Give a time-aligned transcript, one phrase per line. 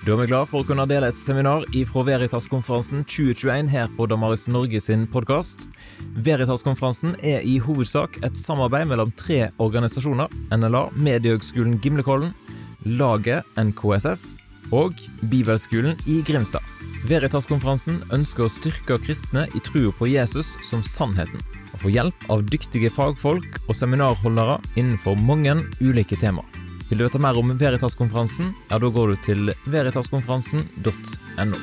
[0.00, 4.06] Da er vi glad for å kunne dele et seminar ifra Veritas-konferansen 2021 her på
[4.08, 5.66] Damaris Norge sin podkast.
[6.24, 10.32] Veritas-konferansen er i hovedsak et samarbeid mellom tre organisasjoner.
[10.56, 12.32] NLA, Mediehøgskolen Gimlekollen,
[12.88, 14.38] Laget NKSS
[14.72, 14.96] og
[15.28, 16.64] Bibelskolen i Grimstad.
[17.10, 21.44] Veritas-konferansen ønsker å styrke kristne i trua på Jesus som sannheten,
[21.74, 26.59] og få hjelp av dyktige fagfolk og seminarholdere innenfor mange ulike temaer.
[26.90, 31.60] Vil du vite mer om Veritas-konferansen, ja, da går du til veritaskonferansen.no.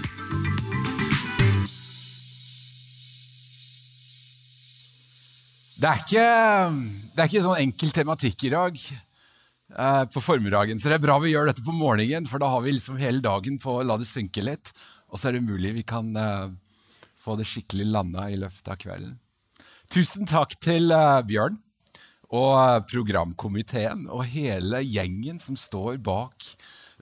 [5.77, 6.23] Det er ikke,
[7.11, 11.19] det er ikke sånn enkel tematikk i dag eh, på formiddagen, så det er bra
[11.19, 13.99] vi gjør dette på morgenen, for da har vi liksom hele dagen på å la
[13.99, 14.71] det synke litt,
[15.11, 16.47] og så er det mulig vi kan eh,
[17.19, 19.19] få det skikkelig landa i løpet av kvelden.
[19.91, 21.59] Tusen takk til eh, Bjørn
[22.33, 26.43] og eh, programkomiteen og hele gjengen som står bak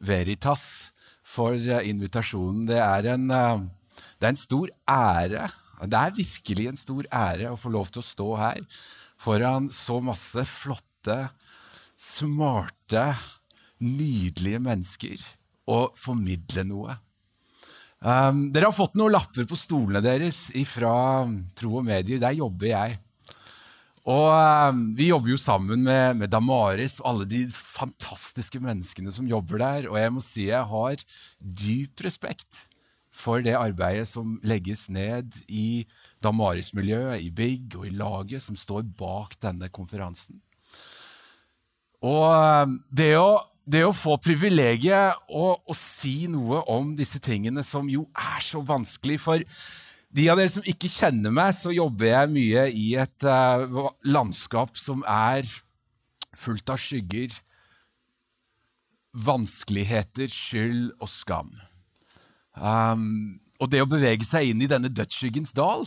[0.05, 0.91] Veritas
[1.25, 2.65] for eh, invitasjonen.
[2.69, 3.63] Det er en, eh,
[4.19, 5.47] det er en stor ære.
[5.85, 8.61] Det er virkelig en stor ære å få lov til å stå her
[9.19, 11.17] foran så masse flotte,
[11.97, 13.07] smarte,
[13.81, 15.23] nydelige mennesker
[15.71, 16.95] og formidle noe.
[18.05, 21.25] Um, dere har fått noen lapper på stolene deres fra
[21.57, 22.21] Tro og Medier.
[22.21, 22.99] Der jobber jeg.
[24.05, 29.27] Og um, Vi jobber jo sammen med, med, Damaris og alle de fantastiske menneskene som
[29.29, 29.89] jobber der.
[29.89, 31.05] Og jeg må si jeg har
[31.41, 32.67] dyp respekt
[33.15, 35.85] for det arbeidet som legges ned i
[36.23, 40.41] Damaris-miljøet, i Big og i laget som står bak denne konferansen.
[42.05, 47.63] Og um, det å, det å få privilegiet å, å, si noe om disse tingene
[47.65, 49.41] som jo er så vanskelig For
[50.15, 54.77] de av dere som ikke kjenner meg, så jobber jeg mye i et uh, landskap
[54.79, 55.47] som er
[56.35, 57.33] fullt av skygger,
[59.25, 61.51] vanskeligheter, skyld og skam.
[62.55, 65.83] Um, og det å bevege seg inn i denne dødsskyggens dal,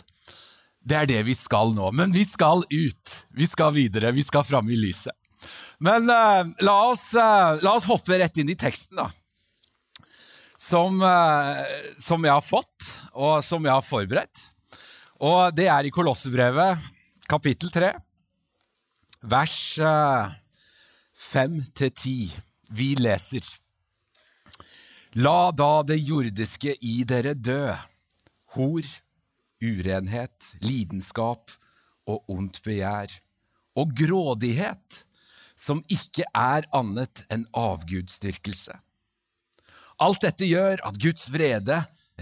[0.88, 1.90] det er det vi skal nå.
[1.96, 3.16] Men vi skal ut.
[3.36, 4.12] Vi skal videre.
[4.16, 5.16] Vi skal fram i lyset.
[5.84, 9.08] Men uh, la, oss, uh, la, oss, hoppe rett inn i teksten, da.
[10.58, 11.62] Som, uh,
[12.02, 14.42] som, jeg har fått, og som jeg har forberedt.
[15.22, 16.78] Og det er i Kolossebrevet,
[17.30, 17.92] kapittel 3,
[19.30, 19.78] vers
[21.18, 22.34] 5-10.
[22.70, 23.46] Vi leser.
[25.18, 27.72] La da det jordiske i dere dø,
[28.54, 28.84] hor,
[29.64, 31.54] urenhet, lidenskap
[32.08, 33.10] og ondt begjær,
[33.78, 35.04] og grådighet,
[35.58, 38.76] som ikke er annet enn avgudsdyrkelse.
[39.98, 41.80] Alt dette gjør at Guds vrede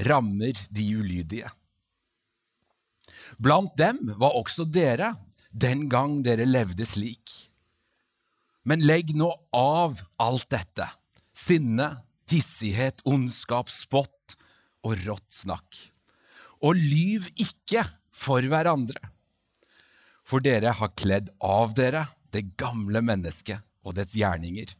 [0.09, 1.48] rammer de ulydige.
[3.37, 5.12] Blant dem var også dere
[5.53, 7.32] den gang dere levde slik.
[8.66, 10.88] Men legg nå av alt dette,
[11.37, 11.91] sinne,
[12.32, 14.34] hissighet, ondskap, spott
[14.87, 15.82] og rått snakk.
[16.64, 17.84] Og lyv ikke
[18.16, 19.00] for hverandre,
[20.26, 24.72] for dere har kledd av dere det gamle mennesket og dets gjerninger,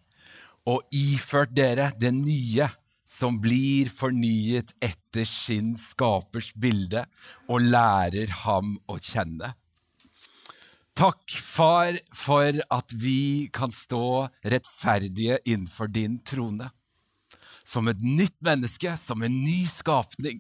[0.67, 2.67] og iført dere det nye
[3.07, 7.07] som blir fornyet etter sin skapers bilde,
[7.49, 9.55] og lærer ham å kjenne.
[10.97, 16.71] Takk, Far, for at vi kan stå rettferdige innenfor din trone
[17.67, 20.39] som et nytt menneske, som en ny skapning,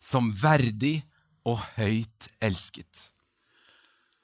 [0.00, 1.02] som verdig
[1.46, 3.10] og høyt elsket.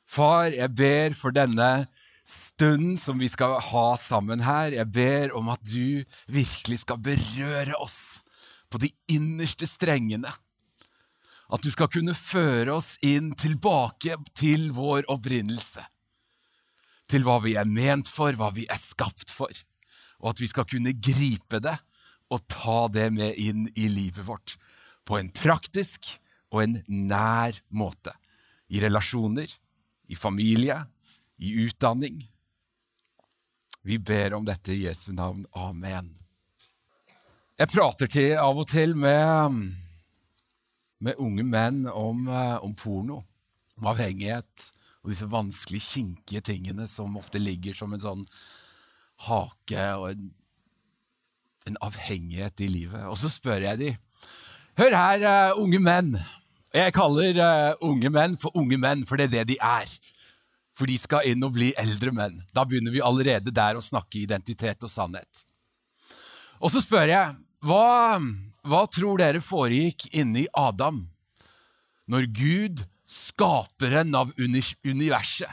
[0.09, 1.87] Far, jeg ber for denne
[2.33, 4.73] stunden som vi skal ha sammen her.
[4.75, 8.23] Jeg ber om at du virkelig skal berøre oss
[8.73, 10.31] på de innerste strengene.
[11.53, 15.85] At du skal kunne føre oss inn tilbake til vår opprinnelse.
[17.13, 19.53] Til hva vi er ment for, hva vi er skapt for.
[20.23, 21.77] Og at vi skal kunne gripe det
[22.33, 24.57] og ta det med inn i livet vårt
[25.05, 26.09] på en praktisk
[26.53, 28.15] og en nær måte.
[28.73, 29.51] I relasjoner,
[30.09, 30.79] i familie,
[31.43, 32.21] i utdanning.
[33.83, 35.45] Vi ber om dette i Jesu navn.
[35.59, 36.13] Amen.
[37.59, 39.59] Jeg prater til, av og til med,
[41.03, 43.23] med unge menn om, eh, om porno,
[43.79, 44.69] om avhengighet
[45.03, 48.23] og disse vanskelige, kinkige tingene som ofte ligger som en sånn
[49.27, 50.31] hake og en
[51.67, 53.05] en avhengighet i livet.
[53.09, 53.91] Og så spør jeg de,
[54.81, 56.15] hør her, uh, unge menn.
[56.75, 59.93] Jeg kaller uh, unge menn for unge menn, for det er det de er.
[60.73, 62.39] For de skal inn og bli eldre menn.
[62.55, 65.43] Da begynner vi allerede der å snakke identitet og sannhet.
[66.63, 67.35] Og så spør jeg,
[67.67, 68.19] hva,
[68.67, 71.05] hva tror dere foregikk inni Adam
[72.11, 75.51] når Gud, skaperen av universet,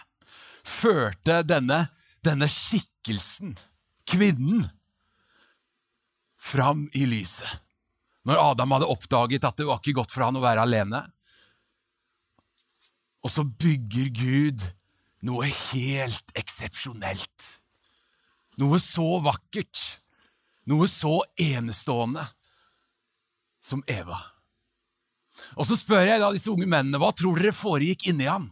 [0.65, 1.83] førte denne,
[2.25, 3.53] denne skikkelsen,
[4.09, 4.65] kvinnen,
[6.39, 7.49] fram i lyset.
[8.27, 11.01] Når Adam hadde oppdaget at det var ikke godt for han å være alene.
[13.25, 14.65] Og så bygger Gud
[15.25, 17.47] noe helt eksepsjonelt.
[18.59, 19.79] Noe så vakkert,
[20.67, 22.25] noe så enestående
[23.63, 24.17] som Eva.
[25.55, 28.49] Og så spør jeg da disse unge mennene hva tror dere foregikk inni ham.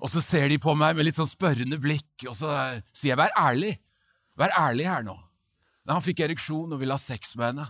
[0.00, 2.52] Og så ser de på meg med litt sånn spørrende blikk, og så
[2.92, 3.76] sier jeg vær ærlig.
[4.36, 5.16] Vær ærlig her nå.
[5.86, 7.66] Nei, han fikk ereksjon og ville ha sex med henne.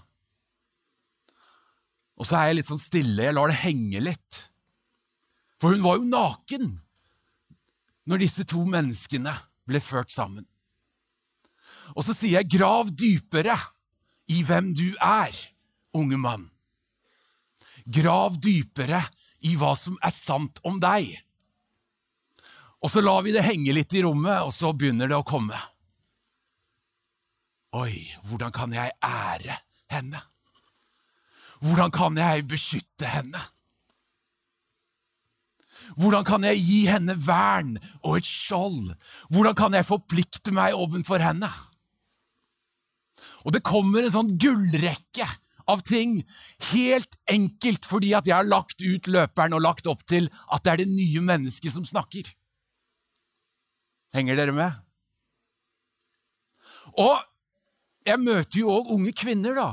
[2.16, 4.40] Og så er jeg litt sånn stille, jeg lar det henge litt.
[5.60, 6.72] For hun var jo naken
[8.06, 9.32] når disse to menneskene
[9.66, 10.46] ble ført sammen.
[11.94, 13.54] Og så sier jeg, grav dypere
[14.32, 15.34] i hvem du er,
[15.96, 16.48] unge mann.
[17.86, 19.02] Grav dypere
[19.46, 21.12] i hva som er sant om deg.
[22.82, 25.58] Og så lar vi det henge litt i rommet, og så begynner det å komme.
[27.76, 29.56] Oi, hvordan kan jeg ære
[29.92, 30.20] henne?
[31.62, 33.40] Hvordan kan jeg beskytte henne?
[35.94, 38.92] Hvordan kan jeg gi henne vern og et skjold?
[39.30, 41.50] Hvordan kan jeg forplikte meg overfor henne?
[43.46, 45.26] Og det kommer en sånn gullrekke
[45.70, 46.18] av ting,
[46.72, 50.72] helt enkelt fordi at jeg har lagt ut løperen og lagt opp til at det
[50.72, 52.26] er det nye mennesket som snakker.
[54.14, 54.82] Henger dere med?
[56.96, 57.18] Og
[58.06, 59.70] jeg møter jo òg unge kvinner, da.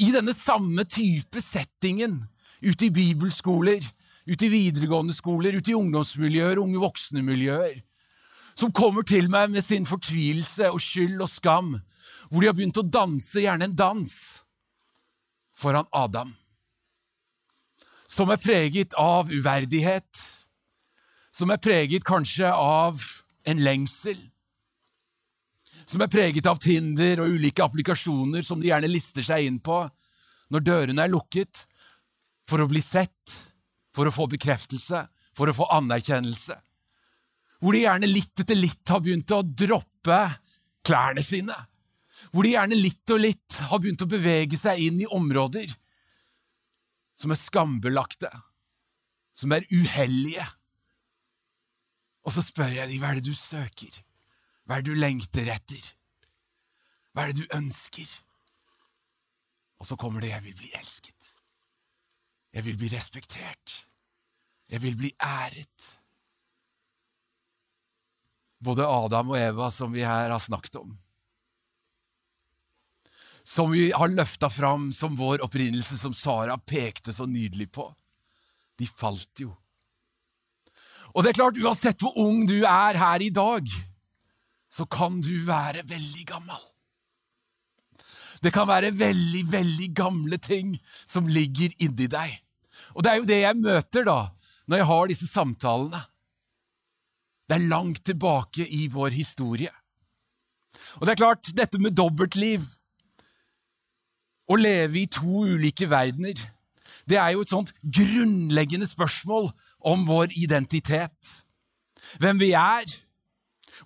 [0.00, 2.20] I denne samme type settingen.
[2.64, 3.84] Ute i bibelskoler,
[4.26, 7.78] ute i videregående skoler, ute i ungdomsmiljøer, unge voksne-miljøer.
[8.56, 11.74] Som kommer til meg med sin fortvilelse og skyld og skam.
[12.30, 14.14] Hvor de har begynt å danse, gjerne en dans,
[15.54, 16.32] foran Adam.
[18.08, 20.24] Som er preget av uverdighet.
[21.30, 23.02] Som er preget kanskje av
[23.46, 24.18] en lengsel
[25.86, 29.84] som er preget av Tinder og ulike applikasjoner som de gjerne lister seg inn på
[30.54, 31.64] når dørene er lukket,
[32.46, 33.34] for å bli sett,
[33.96, 35.06] for å få bekreftelse,
[35.36, 36.58] for å få anerkjennelse.
[37.62, 40.20] Hvor de gjerne litt etter litt har begynt å droppe
[40.84, 41.56] klærne sine.
[42.32, 45.72] Hvor de gjerne litt og litt har begynt å bevege seg inn i områder
[47.16, 48.28] som er skambelagte,
[49.36, 50.44] som er uhellige,
[52.26, 54.00] og så spør jeg dem hva er det du søker,
[54.66, 55.80] hva er det du lengter etter,
[57.14, 58.10] hva er det du ønsker?
[59.80, 61.35] Og så kommer det jeg vil bli elsket,
[62.56, 63.74] jeg vil bli respektert,
[64.72, 65.90] jeg vil bli æret.
[68.64, 70.96] Både Adam og Eva, som vi her har snakket om,
[73.46, 77.86] som vi har løfta fram som vår opprinnelse, som Sara pekte så nydelig på,
[78.80, 79.52] de falt jo
[81.16, 83.64] og det er klart, uansett hvor ung du er her i dag,
[84.68, 86.64] så kan du være veldig gammel.
[88.44, 90.74] Det kan være veldig, veldig gamle ting
[91.08, 92.34] som ligger inni deg.
[92.96, 94.20] Og det er jo det jeg møter da,
[94.66, 96.00] når jeg har disse samtalene.
[97.46, 99.70] Det er langt tilbake i vår historie.
[100.98, 102.64] Og det er klart, dette med dobbeltliv,
[104.46, 106.38] å leve i to ulike verdener,
[107.06, 109.50] det er jo et sånt grunnleggende spørsmål
[109.86, 111.32] om vår identitet.
[112.22, 112.86] Hvem vi er.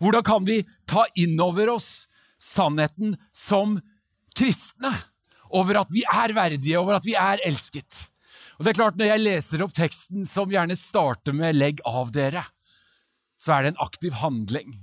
[0.00, 2.06] Hvordan kan vi ta inn over oss
[2.40, 3.78] sannheten som
[4.36, 4.92] kristne?
[5.50, 8.09] Over at vi er verdige, over at vi er elsket.
[8.60, 12.12] Og det er klart, Når jeg leser opp teksten som gjerne starter med 'legg av
[12.12, 12.44] dere',
[13.40, 14.74] så er det en aktiv handling.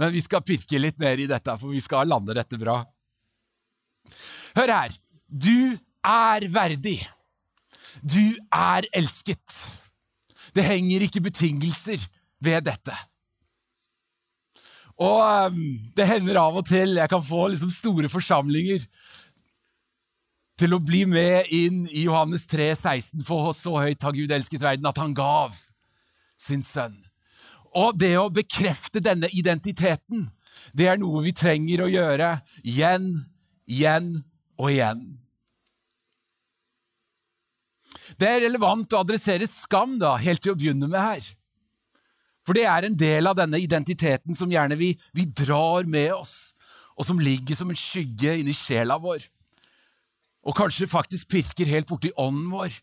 [0.00, 2.78] Men vi skal pirke litt mer i dette, for vi skal lande dette bra.
[4.56, 4.96] Hør her.
[5.28, 7.06] Du er verdig.
[8.00, 9.68] Du er elsket.
[10.56, 12.00] Det henger ikke betingelser
[12.40, 12.96] ved dette.
[14.96, 15.60] Og um,
[15.96, 18.88] det hender av og til jeg kan få liksom store forsamlinger
[20.60, 24.62] til å bli med inn i Johannes 3, 16, for så høyt har Gud elsket
[24.62, 25.56] verden at han gav
[26.40, 26.98] sin sønn.
[27.78, 30.28] Og det å bekrefte denne identiteten,
[30.76, 33.14] det er noe vi trenger å gjøre igjen,
[33.66, 34.14] igjen
[34.60, 35.02] og igjen.
[38.20, 41.30] Det er relevant å adressere skam da, helt til å begynne med her.
[42.46, 46.54] For det er en del av denne identiteten som gjerne vi, vi drar med oss,
[46.98, 49.22] og som ligger som en skygge inni sjela vår,
[50.42, 52.74] og kanskje faktisk pirker helt borti ånden vår.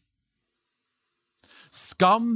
[1.69, 2.33] Skam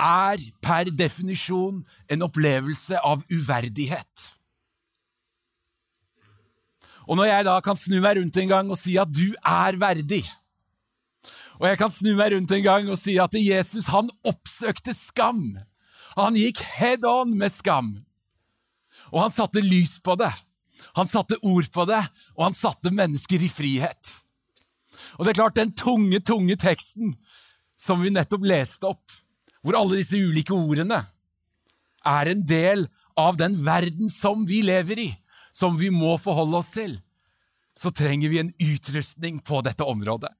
[0.00, 4.30] er per definisjon en opplevelse av uverdighet.
[7.04, 9.78] Og når jeg da kan snu meg rundt en gang og si at du er
[9.80, 10.24] verdig,
[11.60, 15.54] og jeg kan snu meg rundt en gang og si at Jesus han oppsøkte skam.
[16.18, 17.92] Han gikk head on med skam.
[19.12, 20.32] Og han satte lys på det.
[20.98, 22.00] Han satte ord på det,
[22.34, 24.23] og han satte mennesker i frihet.
[25.18, 27.14] Og det er klart, den tunge, tunge teksten
[27.80, 29.14] som vi nettopp leste opp,
[29.64, 31.00] hvor alle disse ulike ordene
[32.04, 35.10] er en del av den verden som vi lever i,
[35.54, 36.98] som vi må forholde oss til,
[37.78, 40.30] så trenger vi en utrustning på dette området.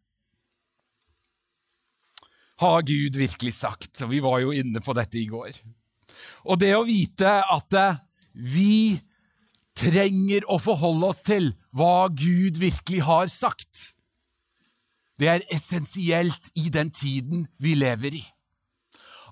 [2.62, 4.04] Har Gud virkelig sagt?
[4.04, 5.56] Og vi var jo inne på dette i går.
[6.46, 7.98] Og det å vite at eh,
[8.34, 8.94] vi
[9.74, 13.93] trenger å forholde oss til hva Gud virkelig har sagt,
[15.20, 18.24] det er essensielt i den tiden vi lever i.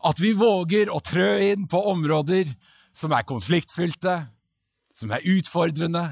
[0.06, 2.50] At vi våger å trø inn på områder
[2.94, 4.16] som er konfliktfylte,
[4.94, 6.04] som er utfordrende,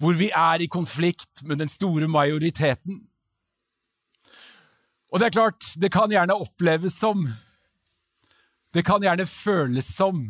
[0.00, 3.02] hvor vi er i konflikt med den store majoriteten.
[5.10, 7.28] Og det er klart, det kan gjerne oppleves som
[8.70, 10.20] Det kan gjerne føles som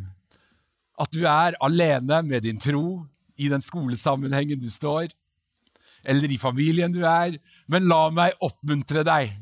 [0.97, 3.03] at du er alene med din tro
[3.37, 5.13] i den skolesammenhengen du står,
[6.05, 7.37] eller i familien du er,
[7.69, 9.33] men la meg oppmuntre deg.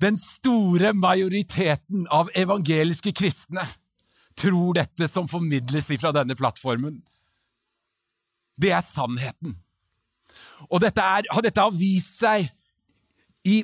[0.00, 3.66] Den store majoriteten av evangeliske kristne
[4.40, 7.02] tror dette som formidles fra denne plattformen.
[8.60, 9.58] Det er sannheten.
[10.68, 12.48] Og dette, er, dette har vist seg
[13.48, 13.62] i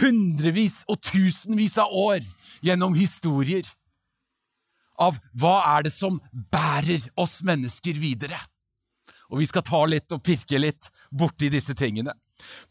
[0.00, 2.24] hundrevis og tusenvis av år
[2.64, 3.66] gjennom historier
[4.98, 8.38] av hva er det som bærer oss mennesker videre.
[9.28, 12.14] Og vi skal ta litt og pirke litt borti disse tingene.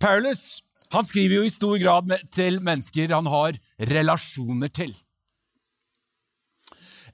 [0.01, 3.57] Paulus han skriver jo i stor grad til mennesker han har
[3.89, 4.93] relasjoner til.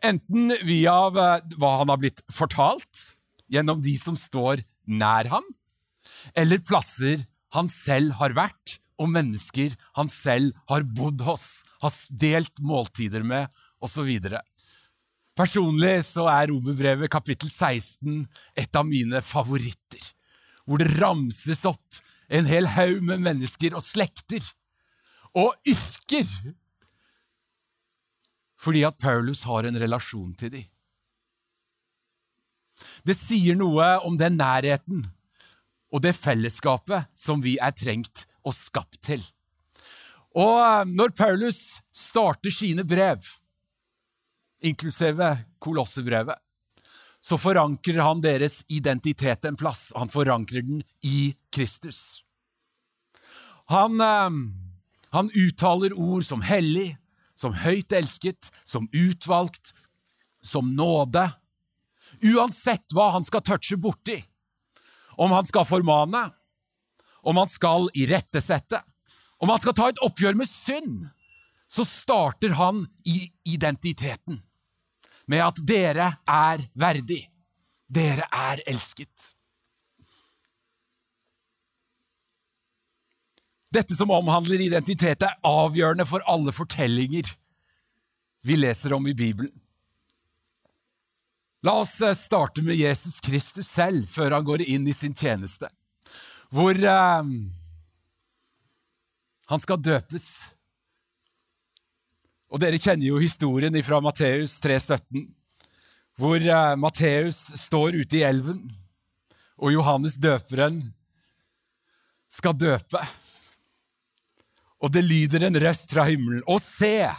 [0.04, 3.16] Enten via hva han har blitt fortalt,
[3.50, 5.46] gjennom de som står nær ham,
[6.38, 7.24] eller plasser
[7.56, 13.50] han selv har vært, og mennesker han selv har bodd hos, har delt måltider med,
[13.84, 14.12] osv.
[15.34, 18.28] Personlig så er Romerbrevet kapittel 16
[18.60, 20.12] et av mine favoritter,
[20.66, 22.02] hvor det ramses opp
[22.34, 24.46] en hel haug med mennesker og slekter
[25.34, 26.30] og yrker,
[28.62, 30.70] fordi at Paulus har en relasjon til dem.
[33.04, 35.02] Det sier noe om den nærheten
[35.94, 39.24] og det fellesskapet som vi er trengt og skapt til.
[40.38, 43.22] Og når Paulus starter sine brev,
[44.66, 46.40] inklusive Kolossebrevet,
[47.24, 52.24] så forankrer han deres identitet en plass, han forankrer den i Kristus.
[53.72, 54.30] Han, eh,
[55.16, 56.98] han uttaler ord som hellig,
[57.36, 59.74] som høyt elsket, som utvalgt,
[60.42, 61.32] som nåde,
[62.24, 64.16] Uansett hva han skal touche borti.
[65.20, 66.22] Om han skal formane,
[67.22, 68.80] om han skal irettesette,
[69.44, 71.04] om han skal ta et oppgjør med synd,
[71.68, 74.40] så starter han i identiteten
[75.30, 77.22] med at dere er verdig.
[77.88, 79.34] Dere er elsket.
[83.74, 87.32] Dette som omhandler identitet, er avgjørende for alle fortellinger
[88.44, 89.54] vi leser om i Bibelen.
[91.64, 95.70] La oss eh, starte med Jesus Kristus selv, før han går inn i sin tjeneste,
[96.52, 97.30] hvor eh,
[99.48, 100.28] han skal døpes.
[102.54, 105.24] Og Dere kjenner jo historien fra Matteus 3,17,
[106.22, 108.62] hvor eh, Matteus står ute i elven,
[109.58, 110.78] og Johannes døperen
[112.30, 113.02] skal døpe.
[114.86, 116.44] Og det lyder en røst fra himmelen.
[116.46, 117.10] Og se!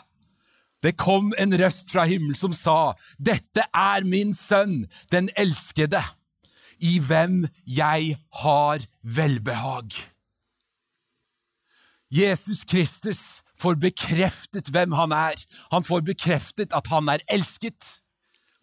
[0.84, 6.02] Det kom en røst fra himmelen som sa, Dette er min sønn, den elskede,
[6.78, 9.96] i hvem jeg har velbehag.
[12.12, 15.38] Jesus Kristus får bekreftet hvem han er.
[15.74, 17.98] Han får bekreftet at han er elsket,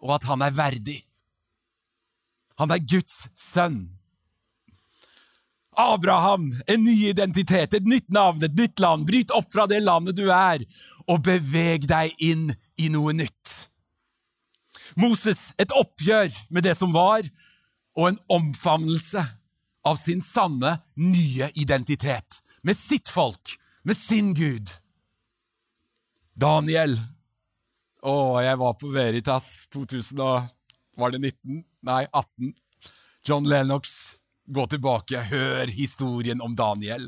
[0.02, 1.00] og at han er verdig.
[2.62, 3.90] Han er Guds sønn.
[5.78, 9.06] Abraham, en ny identitet, et nytt navn, et nytt land.
[9.08, 10.64] Bryt opp fra det landet du er,
[11.08, 13.56] og beveg deg inn i noe nytt.
[15.00, 17.24] Moses, et oppgjør med det som var,
[17.96, 19.24] og en omfavnelse
[19.88, 22.42] av sin sanne, nye identitet.
[22.62, 24.70] Med sitt folk, med sin Gud.
[26.34, 26.96] Daniel
[28.02, 30.50] Å, jeg var på Veritas 2000 og
[30.98, 31.64] Var det 19?
[31.88, 32.54] Nei, 18.
[33.26, 34.16] John Lennox,
[34.50, 37.08] gå tilbake, hør historien om Daniel.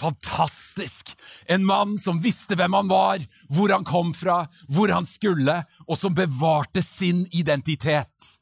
[0.00, 1.12] Fantastisk!
[1.46, 6.00] En mann som visste hvem han var, hvor han kom fra, hvor han skulle, og
[6.00, 8.32] som bevarte sin identitet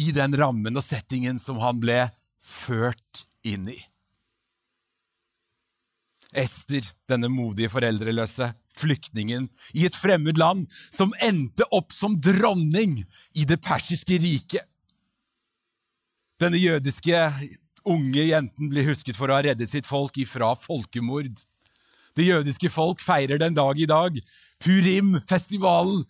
[0.00, 2.06] i den rammen og settingen som han ble
[2.40, 3.78] ført inn i.
[6.32, 13.02] Ester, denne modige foreldreløse flyktningen i et fremmed land, som endte opp som dronning
[13.36, 14.64] i det persiske riket.
[16.40, 17.18] Denne jødiske
[17.84, 21.36] unge jenten blir husket for å ha reddet sitt folk ifra folkemord.
[22.16, 24.18] Det jødiske folk feirer den dag i dag,
[24.62, 26.04] Purim-festivalen,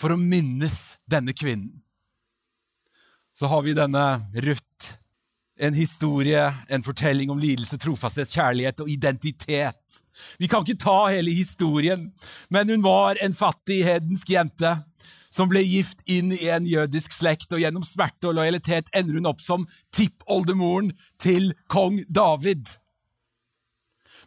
[0.00, 1.82] for å minnes denne kvinnen.
[3.32, 4.04] Så har vi denne
[4.44, 4.96] Ruth
[5.62, 10.00] en historie, en fortelling om lidelse, trofasthet, kjærlighet og identitet.
[10.42, 12.08] Vi kan ikke ta hele historien,
[12.50, 14.72] men hun var en fattig hedensk jente
[15.32, 19.30] som ble gift inn i en jødisk slekt, og gjennom smerte og lojalitet ender hun
[19.30, 20.90] opp som tippoldemoren
[21.22, 22.74] til kong David.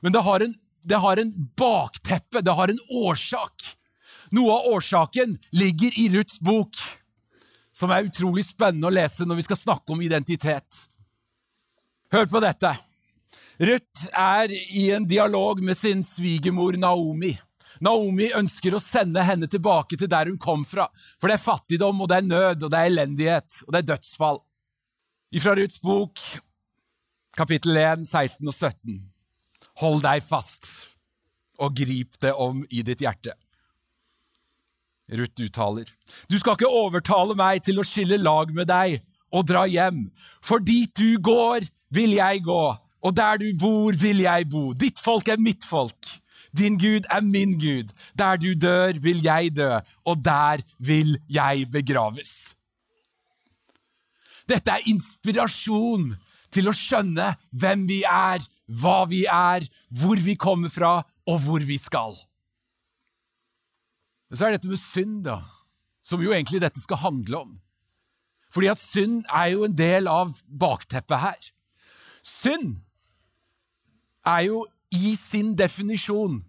[0.02, 0.56] Men det har, en,
[0.88, 3.70] det har en bakteppe, det har en årsak.
[4.34, 6.80] Noe av årsaken ligger i Ruths bok,
[7.76, 10.86] som er utrolig spennende å lese når vi skal snakke om identitet.
[12.14, 12.72] Hør på dette.
[13.66, 17.32] Ruth er i en dialog med sin svigermor Naomi.
[17.84, 20.88] Naomi ønsker å sende henne tilbake til der hun kom fra,
[21.20, 23.90] for det er fattigdom, og det er nød, og det er elendighet, og det er
[23.94, 24.40] dødsfall.
[25.36, 26.22] Ifra Ruths bok,
[27.36, 29.02] kapittel 1, 16 og 17.
[29.82, 30.70] Hold deg fast,
[31.60, 33.36] og grip det om i ditt hjerte.
[35.16, 35.90] Ruth uttaler,
[36.32, 39.02] du skal ikke overtale meg til å skille lag med deg
[39.36, 40.08] og dra hjem,
[40.44, 42.64] for dit du går, vil jeg gå,
[43.06, 44.74] og der du bor, vil jeg bo.
[44.74, 46.10] Ditt folk er mitt folk.
[46.58, 47.92] Din Gud er min Gud.
[48.18, 52.56] Der du dør, vil jeg dø, og der vil jeg begraves.
[54.50, 56.14] Dette er inspirasjon
[56.54, 58.44] til å skjønne hvem vi er,
[58.82, 59.66] hva vi er,
[60.00, 62.16] hvor vi kommer fra, og hvor vi skal.
[64.30, 65.40] Men Så er dette med synd, da,
[66.06, 67.52] som jo egentlig dette skal handle om.
[68.54, 71.52] Fordi at synd er jo en del av bakteppet her.
[72.26, 72.80] Synd
[74.26, 74.66] er jo
[74.96, 76.42] i sin definisjon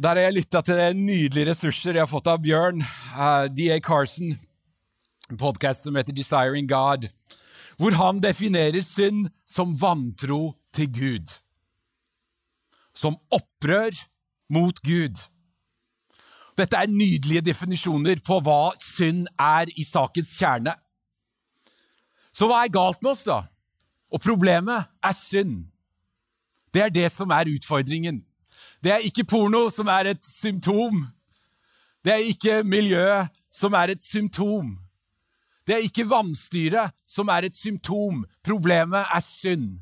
[0.00, 3.48] og Der har jeg lytta til nydelige ressurser jeg har fått av Bjørn, uh, eh,
[3.52, 4.30] DA Carson,
[5.28, 7.04] en podkast som heter Desiring God,
[7.76, 11.34] hvor han definerer synd som vantro til Gud.
[12.96, 13.92] Som opprør
[14.48, 15.20] mot Gud.
[16.56, 20.78] Dette er nydelige definisjoner på hva synd er i sakens kjerne.
[22.40, 23.42] Så hva er galt med oss, da?
[24.08, 25.66] Og problemet er synd.
[26.72, 28.22] Det er det som er utfordringen.
[28.80, 31.02] Det er ikke porno som er et symptom.
[32.00, 34.78] Det er ikke miljøet som er et symptom.
[35.68, 38.24] Det er ikke vannstyret som er et symptom.
[38.46, 39.76] Problemet er synd.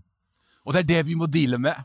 [0.66, 1.78] Og det er det vi må deale med.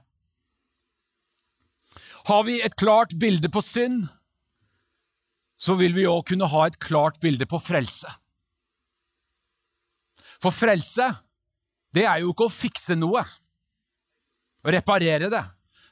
[2.26, 4.08] Har vi et klart bilde på synd,
[5.60, 8.10] så vil vi òg kunne ha et klart bilde på frelse.
[10.44, 11.08] For frelse,
[11.96, 13.24] det er jo ikke å fikse noe,
[14.64, 15.44] å reparere det.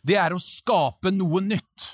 [0.04, 1.88] Det er å skape noe nytt.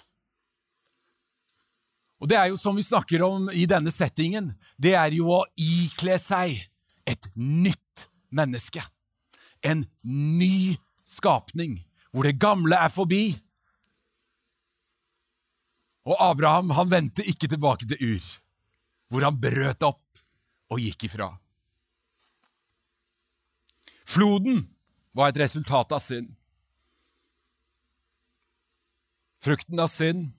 [2.17, 5.43] Og det er jo som vi snakker om i denne settingen, det er jo å
[5.61, 6.55] ikle seg
[7.05, 8.81] et nytt menneske.
[9.61, 11.77] En ny skapning,
[12.09, 13.35] hvor det gamle er forbi.
[16.07, 18.29] Og Abraham han vendte ikke tilbake til Ur,
[19.11, 20.23] hvor han brøt opp
[20.73, 21.29] og gikk ifra.
[24.07, 24.63] Floden
[25.17, 26.31] var et resultat av synd.
[29.43, 30.29] Frukten av synd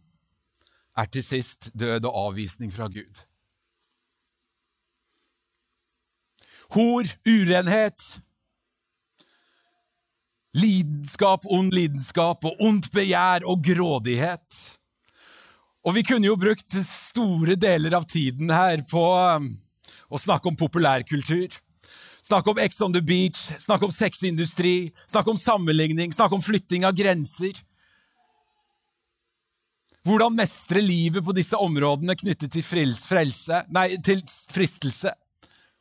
[0.98, 3.20] er til sist død og avvisning fra Gud.
[6.74, 8.08] Hor, urenhet,
[10.58, 14.64] lidenskap, ond lidenskap og ondt begjær og grådighet.
[15.86, 19.04] Og vi kunne jo brukt store deler av tiden her på
[19.38, 19.48] um,
[20.12, 21.48] å snakke om populærkultur.
[22.28, 26.84] Snakke om Ex on the Beach, snakke om sexindustri, snakke om sammenligning, snakke om flytting
[26.84, 27.56] av grenser.
[30.04, 34.20] Hvordan mestre livet på disse områdene knyttet til, frelse, nei, til
[34.52, 35.14] fristelse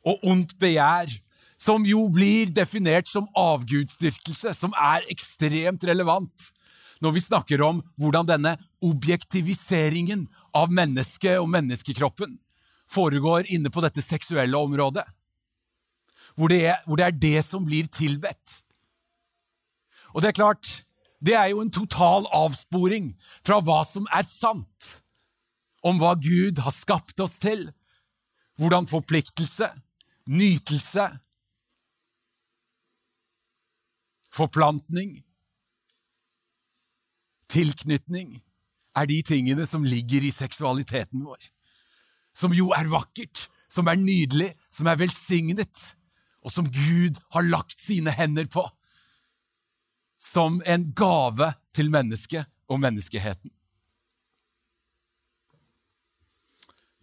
[0.07, 1.11] og ondt begjær,
[1.59, 6.51] som jo blir definert som avgudsdyrkelse, som er ekstremt relevant
[7.03, 8.55] når vi snakker om hvordan denne
[8.87, 10.23] objektiviseringen
[10.55, 12.39] av mennesket og menneskekroppen
[12.87, 15.03] foregår inne på dette seksuelle området
[16.37, 18.61] hvor det, er, hvor det er det som blir tilbedt.
[20.13, 20.69] Og det er klart,
[21.25, 23.11] det er jo en total avsporing
[23.45, 24.91] fra hva som er sant
[25.81, 27.67] om hva Gud har skapt oss til.
[28.57, 29.69] Hvordan forpliktelse,
[30.29, 31.09] nytelse,
[34.33, 35.19] forplantning,
[37.49, 38.39] tilknytning
[38.97, 41.49] er de tingene som ligger i seksualiteten vår.
[42.33, 45.96] Som jo er vakkert, som er nydelig, som er velsignet
[46.47, 48.63] og som Gud har lagt sine hender på.
[50.17, 53.51] Som en gave til mennesket og menneskeheten.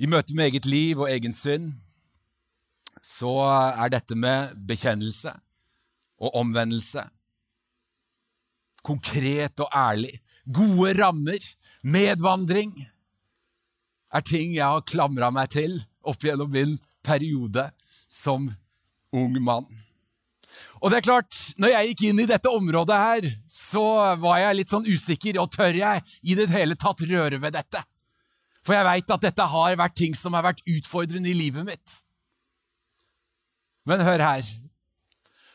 [0.00, 1.74] I møte med eget liv og egen synd
[3.04, 5.34] så er dette med bekjennelse
[6.24, 7.04] og omvendelse
[8.84, 10.12] konkret og ærlig.
[10.44, 11.40] Gode rammer,
[11.82, 12.74] medvandring,
[14.12, 17.64] er ting jeg har klamra meg til opp gjennom min periode
[18.10, 18.50] som
[19.14, 19.66] ung mann.
[20.82, 23.84] Og det er klart, når jeg gikk inn i dette området her, så
[24.20, 25.38] var jeg litt sånn usikker.
[25.40, 27.80] Og tør jeg i det hele tatt røre ved dette?
[28.64, 31.96] For jeg veit at dette har vært ting som har vært utfordrende i livet mitt.
[33.88, 34.52] Men hør her.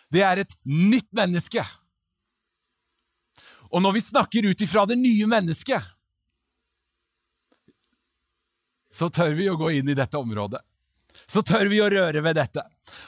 [0.10, 1.66] Det er et nytt menneske.
[3.70, 5.94] Og når vi snakker ut ifra det nye mennesket,
[8.90, 10.62] så tør vi å gå inn i dette området.
[11.30, 12.64] Så tør vi å røre ved dette.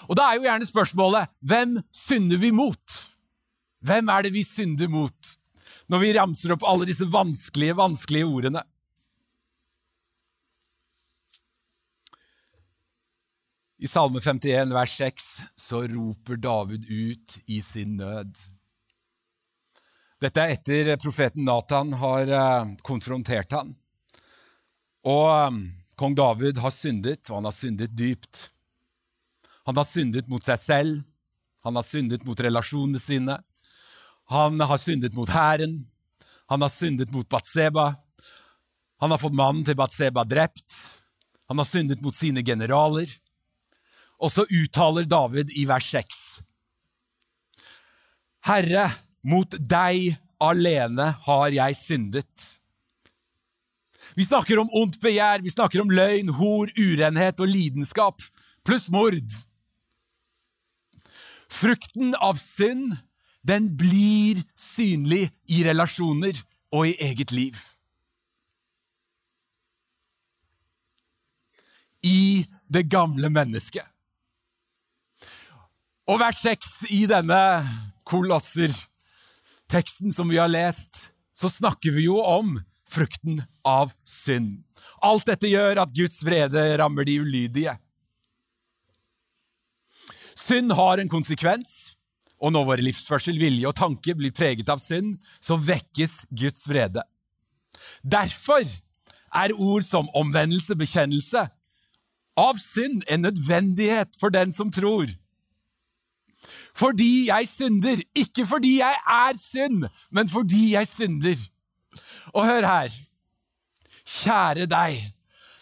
[0.09, 2.97] Og da er jo gjerne spørsmålet hvem synder vi mot?
[3.81, 5.31] Hvem er det vi synder mot?
[5.89, 8.61] Når vi ramser opp alle disse vanskelige, vanskelige ordene.
[13.81, 18.37] I Salme 51, vers 6, så roper David ut i sin nød.
[20.21, 23.73] Dette er etter profeten Nathan har eh, konfrontert han.
[25.09, 25.63] Og um,
[26.01, 28.47] kong David har syndet, og han har syndet dypt.
[29.69, 31.01] Han har syndet mot seg selv,
[31.61, 33.37] han har syndet mot relasjonene sine.
[34.33, 35.75] Han har syndet mot hæren,
[36.49, 37.91] han har syndet mot Batseba.
[39.01, 40.79] Han har fått mannen til Batseba drept.
[41.49, 43.09] Han har syndet mot sine generaler.
[44.21, 46.19] Og så uttaler David i vers 6.
[48.49, 48.89] Herre,
[49.21, 52.49] mot deg alene har jeg syndet.
[54.15, 58.21] Vi snakker om ondt begjær, vi snakker om løgn, hor, urenhet og lidenskap,
[58.67, 59.31] pluss mord.
[61.51, 62.97] Frukten av synd,
[63.47, 66.43] den blir synlig i relasjoner
[66.75, 67.55] og i eget liv.
[72.03, 73.85] I det gamle mennesket.
[76.09, 77.63] Og vers seks i denne
[78.09, 82.59] kolosser-teksten som vi har lest, så snakker vi jo om
[82.91, 84.59] frukten av synd.
[85.01, 87.77] Alt dette gjør at Guds vrede rammer de ulydige.
[90.37, 91.93] Synd har en konsekvens,
[92.41, 97.03] og når vår livsførsel, vilje og tanke blir preget av synd, så vekkes Guds vrede.
[98.01, 98.65] Derfor
[99.37, 101.45] er ord som omvendelse, bekjennelse,
[102.39, 105.11] av synd en nødvendighet for den som tror.
[106.77, 111.37] Fordi jeg synder, ikke fordi jeg er synd, men fordi jeg synder.
[112.33, 112.93] Og hør her,
[114.07, 114.99] kjære deg,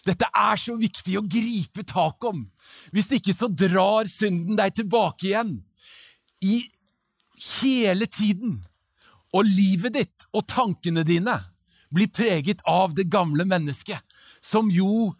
[0.06, 2.44] dette er så viktig å gripe tak om.
[2.94, 5.58] Hvis ikke så drar synden deg tilbake igjen.
[6.40, 6.62] I
[7.62, 8.60] hele tiden.
[9.36, 11.36] Og livet ditt og tankene dine
[11.94, 13.98] blir preget av det gamle mennesket,
[14.42, 15.10] som jo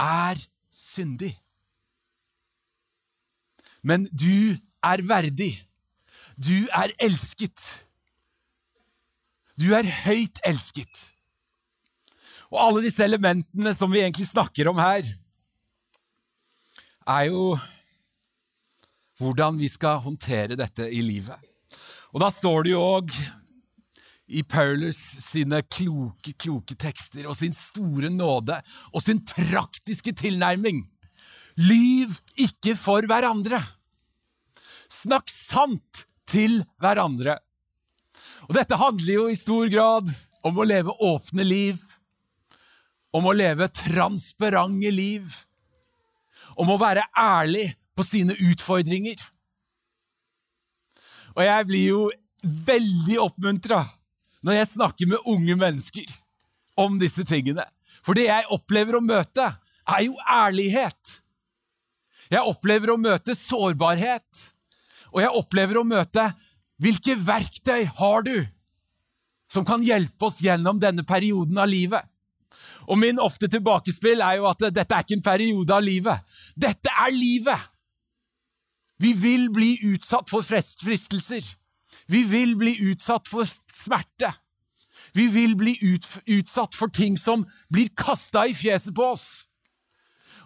[0.00, 0.38] er
[0.74, 1.32] syndig.
[3.82, 5.52] Men du er verdig.
[6.36, 7.83] Du er elsket.
[9.60, 11.10] Du er høyt elsket.
[12.50, 15.06] Og alle disse elementene som vi egentlig snakker om her,
[17.04, 17.54] er jo
[19.20, 21.38] hvordan vi skal håndtere dette i livet.
[22.14, 23.14] Og da står det jo òg
[24.34, 28.56] i Paulus sine kloke, kloke tekster og sin store nåde
[28.92, 30.84] og sin praktiske tilnærming.
[31.60, 33.60] Lyv ikke for hverandre.
[34.90, 37.36] Snakk sant til hverandre.
[38.48, 40.10] Og Dette handler jo i stor grad
[40.44, 41.78] om å leve åpne liv,
[43.14, 45.30] om å leve transparente liv,
[46.60, 49.20] om å være ærlig på sine utfordringer.
[51.34, 52.02] Og jeg blir jo
[52.44, 53.80] veldig oppmuntra
[54.44, 56.10] når jeg snakker med unge mennesker
[56.78, 57.64] om disse tingene.
[58.04, 59.46] For det jeg opplever å møte,
[59.88, 61.20] er jo ærlighet.
[62.32, 64.44] Jeg opplever å møte sårbarhet.
[65.14, 66.26] Og jeg opplever å møte
[66.84, 68.36] hvilke verktøy har du
[69.48, 72.04] som kan hjelpe oss gjennom denne perioden av livet?
[72.84, 76.36] Og Min ofte tilbakespill er jo at dette er ikke en periode av livet.
[76.56, 77.70] Dette er livet!
[79.00, 81.44] Vi vil bli utsatt for fristelser.
[82.06, 84.30] Vi vil bli utsatt for smerte.
[85.14, 89.26] Vi vil bli ut, utsatt for ting som blir kasta i fjeset på oss.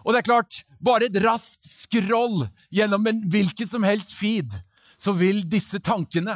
[0.05, 4.53] Og det er klart, bare et raskt scroll gjennom en hvilken som helst feed,
[4.99, 6.35] så vil disse tankene,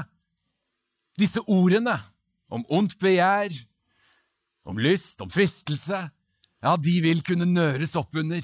[1.20, 1.96] disse ordene
[2.54, 3.54] om ondt begjær,
[4.64, 6.00] om lyst, om fristelse,
[6.64, 8.44] ja, de vil kunne nøres opp under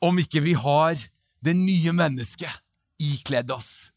[0.00, 0.96] om ikke vi har
[1.44, 2.52] det nye mennesket
[3.00, 3.90] ikledd oss.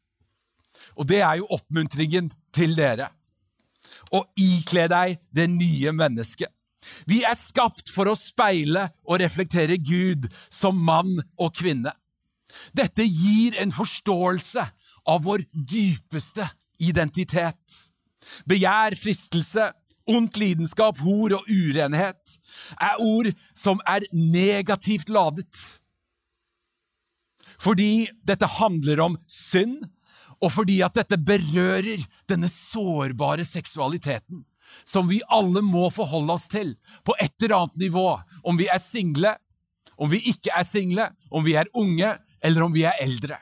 [1.00, 3.08] Og det er jo oppmuntringen til dere.
[4.14, 6.52] Å ikle deg det nye mennesket.
[7.08, 11.94] Vi er skapt for å speile og reflektere Gud som mann og kvinne.
[12.76, 14.66] Dette gir en forståelse
[15.10, 16.46] av vår dypeste
[16.84, 17.80] identitet.
[18.50, 19.70] Begjær, fristelse,
[20.10, 22.38] ondt lidenskap, hor og urenhet
[22.82, 25.54] er ord som er negativt ladet.
[27.64, 29.84] Fordi dette handler om synd,
[30.44, 34.44] og fordi at dette berører denne sårbare seksualiteten
[34.84, 36.74] som vi alle må forholde oss til
[37.08, 38.08] på et eller annet nivå,
[38.44, 39.36] om vi er single,
[39.96, 42.10] om vi ikke er single, om vi er unge,
[42.44, 43.38] eller om vi er eldre.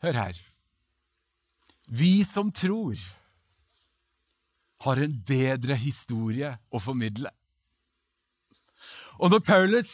[0.00, 0.36] Hør her.
[1.90, 2.96] Vi som tror,
[4.80, 7.28] har en bedre historie å formidle.
[9.20, 9.90] Og når Paulus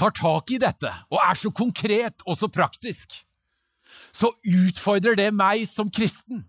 [0.00, 3.12] tar tak i dette og er så konkret og så praktisk,
[4.12, 6.46] så utfordrer det meg som kristen.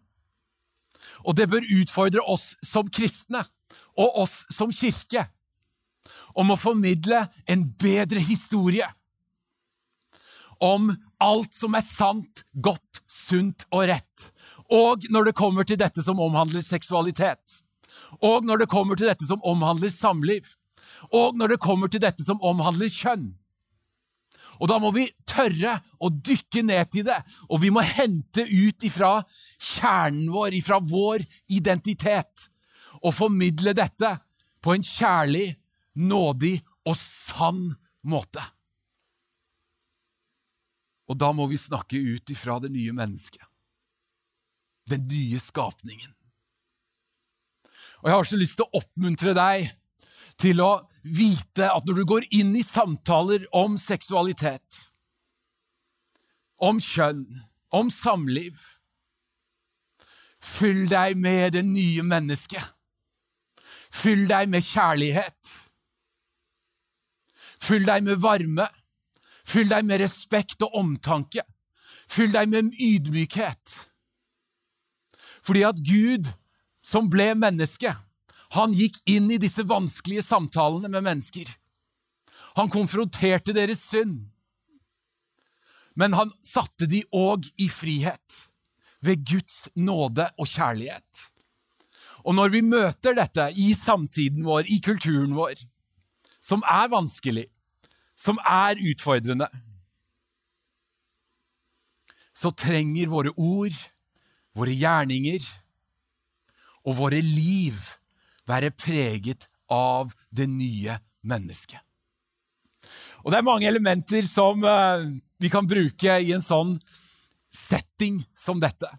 [1.28, 3.44] Og det bør utfordre oss som kristne
[4.00, 5.26] og oss som kirke
[6.40, 8.88] om å formidle en bedre historie.
[10.64, 10.90] Om
[11.24, 14.30] alt som er sant, godt, sunt og rett.
[14.72, 17.60] Og når det kommer til dette som omhandler seksualitet.
[18.24, 20.48] Og når det kommer til dette som omhandler samliv.
[21.12, 23.34] Og når det kommer til dette som omhandler kjønn.
[24.62, 27.18] Og da må vi tørre å dykke ned til det,
[27.50, 29.16] og vi må hente ut ifra
[29.58, 32.50] kjernen vår, ifra vår identitet,
[33.02, 34.14] og formidle dette
[34.64, 35.48] på en kjærlig,
[36.00, 36.56] nådig
[36.88, 37.66] og sann
[38.08, 38.44] måte.
[41.12, 43.44] Og da må vi snakke ut ifra det nye mennesket.
[44.90, 46.12] Den nye skapningen.
[48.04, 49.70] Og jeg har så lyst til å oppmuntre deg
[50.40, 50.72] til å
[51.04, 54.80] vite at når du går inn i samtaler om seksualitet,
[56.64, 57.28] om kjønn,
[57.74, 58.60] om samliv
[60.44, 62.64] Fyll deg med det nye mennesket.
[63.94, 65.52] Fyll deg med kjærlighet.
[67.64, 68.68] Fyll deg med varme.
[69.48, 71.44] Fyll deg med respekt og omtanke.
[72.10, 73.76] Fyll deg med ydmykhet.
[75.44, 76.30] Fordi at Gud,
[76.84, 77.92] som ble menneske,
[78.54, 81.50] han gikk inn i disse vanskelige samtalene med mennesker.
[82.54, 84.20] Han konfronterte deres synd.
[85.98, 88.40] Men han satte de òg i frihet,
[89.04, 91.24] ved Guds nåde og kjærlighet.
[92.24, 95.58] Og når vi møter dette i samtiden vår, i kulturen vår,
[96.40, 97.50] som er vanskelig,
[98.24, 99.50] som er utfordrende,
[102.34, 103.76] så trenger våre ord,
[104.58, 105.44] våre gjerninger
[106.88, 107.78] og våre liv
[108.50, 111.80] være preget av det nye mennesket.
[113.24, 115.06] Og Det er mange elementer som uh,
[115.40, 116.76] vi kan bruke i en sånn
[117.48, 118.90] setting som dette.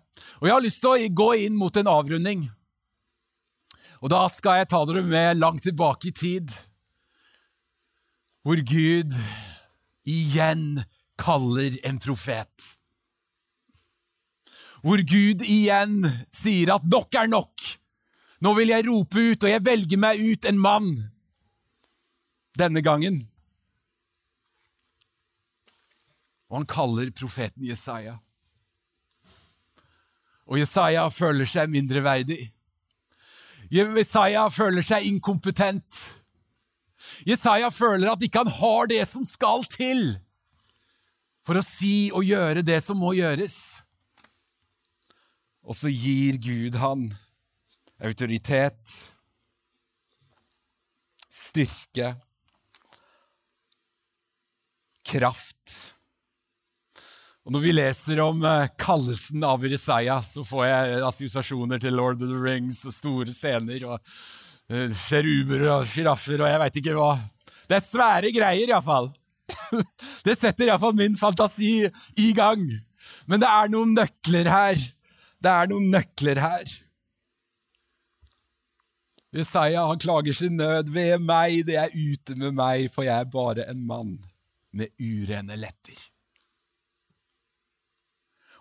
[0.41, 2.47] Og Jeg har lyst til å gå inn mot en avrunding.
[4.01, 6.55] Og Da skal jeg ta dere med langt tilbake i tid,
[8.45, 9.15] hvor Gud
[10.05, 10.83] igjen
[11.17, 12.67] kaller en profet.
[14.85, 17.63] Hvor Gud igjen sier at nok er nok.
[18.45, 20.91] Nå vil jeg rope ut, og jeg velger meg ut en mann.
[22.61, 23.23] Denne gangen.
[26.53, 28.19] Og han kaller profeten Jesaja.
[30.45, 32.43] Og Jesaja føler seg mindreverdig.
[33.73, 36.05] Jesaja føler seg inkompetent.
[37.29, 40.15] Jesaja føler at ikke han har det som skal til
[41.45, 43.59] for å si og gjøre det som må gjøres.
[45.65, 47.09] Og så gir Gud han
[48.05, 48.95] autoritet,
[51.33, 52.15] styrke,
[55.05, 55.77] kraft.
[57.45, 62.23] Og Når vi leser om eh, kallelsen av Jesaja, så får jeg assosiasjoner til Lord
[62.25, 64.15] of the Rings og store scener og
[64.71, 67.13] sjeruber og sjiraffer og jeg veit ikke hva.
[67.69, 69.11] Det er svære greier, iallfall.
[70.27, 71.85] Det setter iallfall min fantasi
[72.21, 72.65] i gang.
[73.29, 74.81] Men det er noen nøkler her.
[75.41, 76.75] Det er noen nøkler her.
[79.35, 80.93] Jesaja han klager sin nød.
[80.95, 84.17] Ved meg, det er ute med meg, for jeg er bare en mann
[84.75, 85.99] med urene lepper.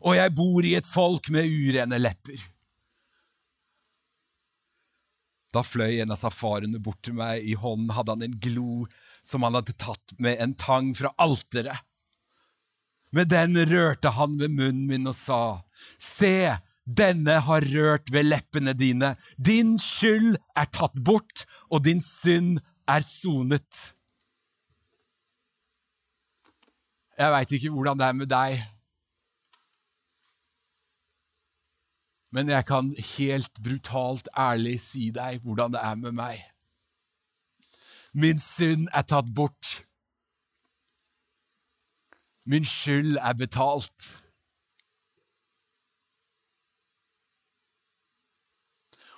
[0.04, 2.42] Og jeg bor i et folk med urene lepper.
[5.54, 7.44] Da fløy en av safarene bort til meg.
[7.46, 8.86] I hånden hadde han en glo
[9.24, 11.78] som han hadde tatt med en tang fra alteret.
[13.14, 15.62] Med den rørte han ved munnen min og sa,
[16.02, 19.14] Se, denne har rørt ved leppene dine.
[19.38, 22.58] Din skyld er tatt bort, og din synd
[22.90, 23.94] er sonet.
[27.14, 28.64] Jeg veit ikke hvordan det er med deg.
[32.34, 36.40] Men jeg kan helt brutalt ærlig si deg hvordan det er med meg.
[38.14, 39.84] Min synd er tatt bort.
[42.46, 44.10] Min skyld er betalt.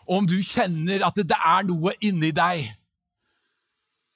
[0.06, 2.68] Om du kjenner at det er noe inni deg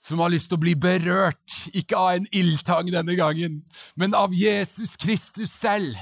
[0.03, 3.63] som har lyst til å bli berørt, ikke av en ildtang denne gangen,
[3.99, 5.97] men av Jesus Kristus selv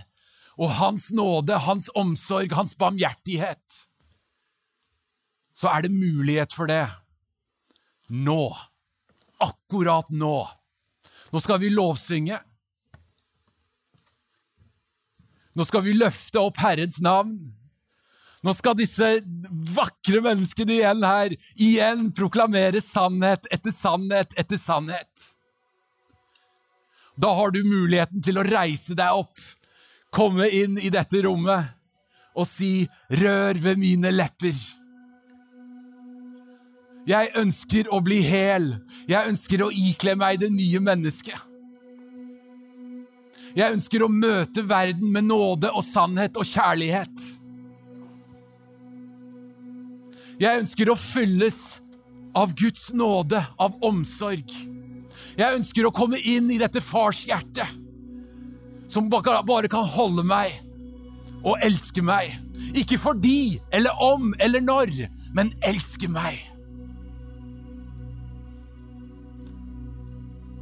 [0.58, 3.84] og Hans nåde, Hans omsorg, Hans barmhjertighet,
[5.58, 6.86] så er det mulighet for det.
[8.14, 8.56] Nå.
[9.42, 10.38] Akkurat nå.
[11.34, 12.38] Nå skal vi lovsynge.
[15.58, 17.34] Nå skal vi løfte opp Herrens navn.
[18.46, 19.08] Nå skal disse
[19.74, 25.26] vakre menneskene igjen her igjen proklamere sannhet etter sannhet etter sannhet.
[27.18, 29.42] Da har du muligheten til å reise deg opp,
[30.14, 31.74] komme inn i dette rommet
[32.38, 34.78] og si 'Rør ved mine lepper'.
[37.08, 38.74] Jeg ønsker å bli hel.
[39.08, 41.40] Jeg ønsker å ikle meg det nye mennesket.
[43.56, 47.24] Jeg ønsker å møte verden med nåde og sannhet og kjærlighet.
[50.38, 51.62] Jeg ønsker å fylles
[52.38, 54.52] av Guds nåde, av omsorg.
[55.38, 57.66] Jeg ønsker å komme inn i dette farshjerte,
[58.88, 60.56] som bare kan holde meg
[61.44, 62.34] og elske meg.
[62.76, 64.94] Ikke fordi eller om eller når,
[65.36, 66.40] men elske meg.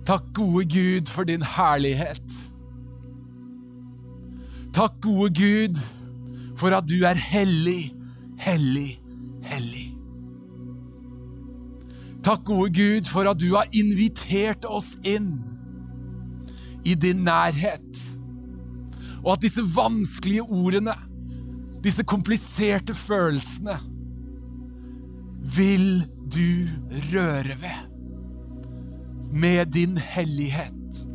[0.05, 2.33] Takk, gode Gud, for din herlighet.
[4.73, 5.79] Takk, gode Gud,
[6.57, 7.89] for at du er hellig,
[8.37, 8.99] hellig,
[9.49, 9.87] hellig.
[12.23, 15.54] Takk, gode Gud, for at du har invitert oss inn
[16.85, 18.01] i din nærhet,
[19.23, 20.93] og at disse vanskelige ordene,
[21.83, 23.79] disse kompliserte følelsene,
[25.55, 26.69] vil du
[27.11, 27.91] røre ved
[29.35, 31.07] med din hellighet.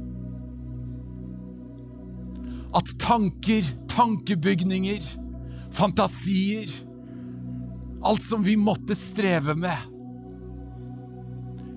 [2.76, 5.06] At tanker, tankebygninger,
[5.74, 6.70] fantasier,
[8.06, 9.88] alt som vi måtte streve med,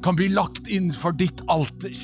[0.03, 1.95] kan bli lagt innenfor ditt alter.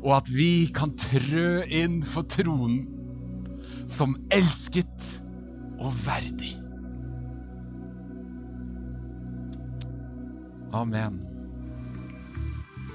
[0.00, 2.86] Og at vi kan trø inn for tronen
[3.90, 5.10] som elsket
[5.80, 6.54] og verdig.
[10.72, 11.18] Amen.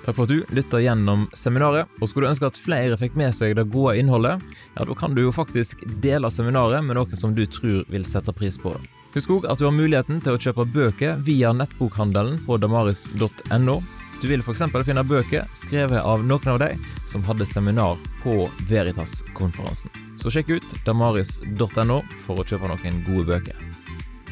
[0.05, 1.89] Takk for at du lytta gjennom seminaret.
[1.99, 4.43] og Skulle du ønske at flere fikk med seg det gode innholdet,
[4.75, 8.33] ja, da kan du jo faktisk dele seminaret med noen som du tror vil sette
[8.37, 8.85] pris på det.
[9.15, 13.79] Husk òg at du har muligheten til å kjøpe bøker via nettbokhandelen på damaris.no.
[14.25, 14.63] Du vil f.eks.
[14.87, 16.71] finne bøker skrevet av noen av de
[17.05, 19.91] som hadde seminar på Veritas-konferansen.
[20.17, 23.59] Så sjekk ut damaris.no for å kjøpe noen gode bøker.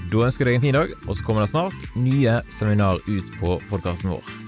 [0.10, 3.38] Da ønsker jeg deg en fin dag, og så kommer det snart nye seminar ut
[3.38, 4.43] på podkasten vår.